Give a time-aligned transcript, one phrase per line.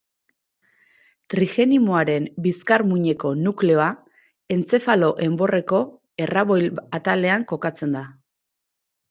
[1.33, 3.91] Trigeminoaren bizkar-muineko nukleoa,
[4.57, 5.83] entzefalo enborreko
[6.27, 6.67] erraboil
[7.01, 8.05] atalean kokatzen da.